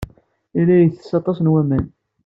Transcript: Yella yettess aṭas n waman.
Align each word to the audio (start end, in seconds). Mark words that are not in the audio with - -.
Yella 0.57 0.75
yettess 0.77 1.11
aṭas 1.19 1.37
n 1.41 1.51
waman. 1.51 1.85